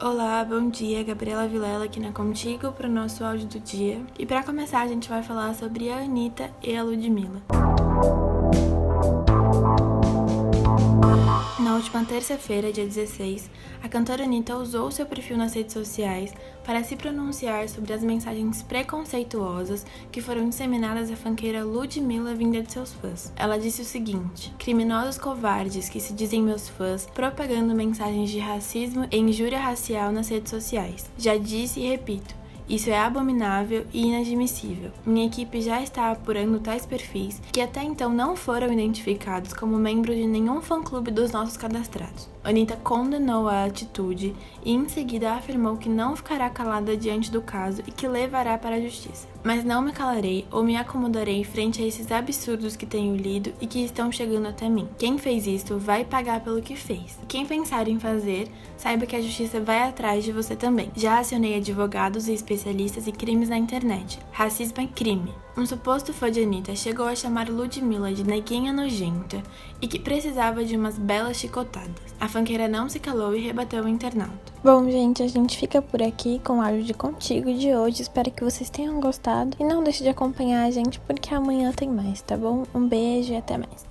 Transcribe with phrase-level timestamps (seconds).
[0.00, 1.02] Olá, bom dia.
[1.02, 4.00] Gabriela Vilela aqui na Contigo para o nosso áudio do dia.
[4.16, 7.42] E para começar, a gente vai falar sobre a Anitta e a Ludmilla.
[11.78, 13.48] Última terça-feira, dia 16,
[13.82, 16.34] a cantora Anitta usou seu perfil nas redes sociais
[16.64, 22.72] para se pronunciar sobre as mensagens preconceituosas que foram disseminadas à fanqueira Ludmilla vinda de
[22.72, 23.32] seus fãs.
[23.36, 29.06] Ela disse o seguinte: Criminosos covardes que se dizem meus fãs propagando mensagens de racismo
[29.10, 31.08] e injúria racial nas redes sociais.
[31.16, 32.34] Já disse e repito,
[32.68, 34.90] isso é abominável e inadmissível.
[35.06, 40.16] Minha equipe já está apurando tais perfis que até então não foram identificados como membros
[40.16, 42.28] de nenhum fã-clube dos nossos cadastrados.
[42.44, 47.82] Anitta condenou a atitude e em seguida afirmou que não ficará calada diante do caso
[47.86, 49.28] e que levará para a justiça.
[49.44, 53.66] Mas não me calarei ou me acomodarei frente a esses absurdos que tenho lido e
[53.66, 54.88] que estão chegando até mim.
[54.98, 57.18] Quem fez isto vai pagar pelo que fez.
[57.28, 60.90] Quem pensar em fazer, saiba que a justiça vai atrás de você também.
[60.96, 64.18] Já acionei advogados e especialistas em crimes na internet.
[64.32, 65.32] Racismo é crime.
[65.56, 69.42] Um suposto fã de Anitta chegou a chamar Ludmilla de neguinha nojenta
[69.80, 72.14] e que precisava de umas belas chicotadas.
[72.20, 74.52] A fanqueira não se calou e rebateu o internauta.
[74.62, 78.02] Bom, gente, a gente fica por aqui com o áudio de Contigo de hoje.
[78.02, 81.88] Espero que vocês tenham gostado e não deixe de acompanhar a gente porque amanhã tem
[81.88, 82.64] mais, tá bom?
[82.74, 83.88] Um beijo e até mais.